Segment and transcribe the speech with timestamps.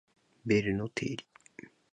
[0.47, 1.25] ベルの定理